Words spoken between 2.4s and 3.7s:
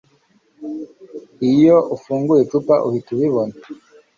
icupa uhita ubibona